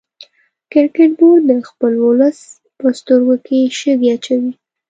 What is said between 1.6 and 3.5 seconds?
خپل ولس په سترګو